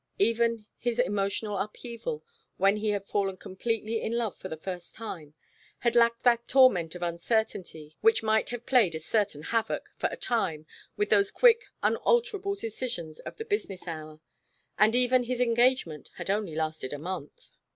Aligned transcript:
Even 0.17 0.65
his 0.79 0.97
emotional 0.97 1.59
upheaval, 1.59 2.23
when 2.57 2.77
he 2.77 2.89
had 2.89 3.05
fallen 3.05 3.37
completely 3.37 4.01
in 4.01 4.13
love 4.17 4.35
for 4.35 4.47
the 4.49 4.57
first 4.57 4.95
time, 4.95 5.35
had 5.81 5.95
lacked 5.95 6.23
that 6.23 6.47
torment 6.47 6.95
of 6.95 7.03
uncertainty 7.03 7.93
which 8.01 8.23
might 8.23 8.49
have 8.49 8.65
played 8.65 8.95
a 8.95 8.99
certain 8.99 9.43
havoc, 9.43 9.91
for 9.97 10.09
a 10.11 10.17
time, 10.17 10.65
with 10.97 11.09
those 11.11 11.29
quick 11.29 11.65
unalterable 11.83 12.55
decisions 12.55 13.19
of 13.19 13.37
the 13.37 13.45
business 13.45 13.87
hour; 13.87 14.19
and 14.79 14.95
even 14.95 15.25
his 15.25 15.39
engagement 15.39 16.09
had 16.15 16.31
only 16.31 16.55
lasted 16.55 16.93
a 16.93 16.97
month. 16.97 17.51